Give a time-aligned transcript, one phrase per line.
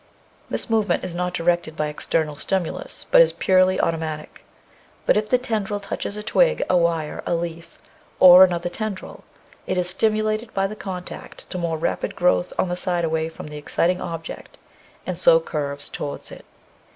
[0.49, 4.43] This movement is not directed by external stimulus, but is purely automatic.
[5.05, 7.77] But if the tendril touches a twig, a wire, a leaf,
[8.19, 9.23] or another tendril,
[9.67, 13.49] it is stimulated by the contact to more rapid growth on the side away from
[13.49, 14.57] the exciting object,
[15.05, 16.45] and so curves towards it.